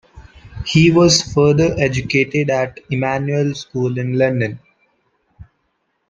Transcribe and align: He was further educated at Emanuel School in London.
He 0.65 0.89
was 0.89 1.21
further 1.31 1.75
educated 1.77 2.49
at 2.49 2.79
Emanuel 2.89 3.53
School 3.53 3.99
in 3.99 4.17
London. 4.17 4.59